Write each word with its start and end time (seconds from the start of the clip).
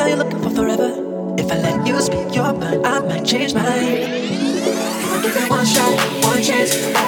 Tell 0.00 0.08
you're 0.08 0.16
looking 0.16 0.40
for 0.40 0.48
forever. 0.48 1.34
If 1.36 1.52
I 1.52 1.58
let 1.58 1.86
you 1.86 2.00
speak 2.00 2.34
your 2.34 2.54
mind, 2.54 2.86
I 2.86 3.00
might 3.00 3.22
change 3.22 3.52
mine. 3.52 4.00
Give 5.20 5.36
it 5.36 5.50
one 5.50 5.66
shot, 5.66 6.24
one 6.24 6.42
chance. 6.42 6.99